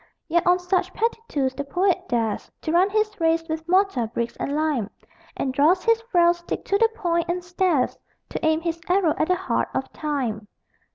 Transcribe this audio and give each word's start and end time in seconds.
Yet 0.27 0.47
on 0.47 0.57
such 0.57 0.95
petty 0.95 1.21
tools 1.27 1.53
the 1.53 1.63
poet 1.63 2.07
dares 2.09 2.49
To 2.63 2.71
run 2.71 2.89
his 2.89 3.19
race 3.19 3.47
with 3.47 3.69
mortar, 3.69 4.07
bricks 4.07 4.35
and 4.37 4.55
lime, 4.55 4.89
And 5.37 5.53
draws 5.53 5.83
his 5.83 6.01
frail 6.11 6.33
stick 6.33 6.65
to 6.65 6.77
the 6.79 6.89
point, 6.95 7.29
and 7.29 7.43
stares 7.43 7.99
To 8.29 8.43
aim 8.43 8.61
his 8.61 8.81
arrow 8.89 9.13
at 9.19 9.27
the 9.27 9.35
heart 9.35 9.69
of 9.75 9.93
Time. 9.93 10.47